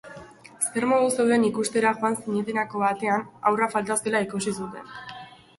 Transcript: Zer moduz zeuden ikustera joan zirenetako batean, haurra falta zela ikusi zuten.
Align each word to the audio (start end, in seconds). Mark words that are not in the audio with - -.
Zer 0.67 0.87
moduz 0.91 1.11
zeuden 1.23 1.45
ikustera 1.49 1.91
joan 2.01 2.17
zirenetako 2.21 2.83
batean, 2.85 3.29
haurra 3.51 3.71
falta 3.77 3.99
zela 4.07 4.27
ikusi 4.29 4.59
zuten. 4.63 4.91